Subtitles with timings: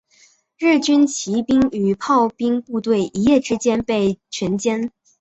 [0.57, 4.89] 日军骑兵与炮兵部队一夜之间被全歼。